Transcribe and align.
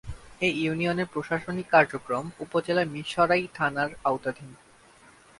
এ 0.41 0.49
ইউনিয়নের 0.61 1.11
প্রশাসনিক 1.13 1.67
কার্যক্রম 1.69 2.25
উপজেলার 2.39 2.91
মীরসরাই 2.93 3.45
থানার 3.53 3.89
আওতাধীন। 4.03 4.49